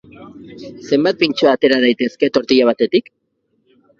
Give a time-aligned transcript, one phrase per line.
[0.95, 3.13] Zenbat pintxo atera daitezke tortila batetik?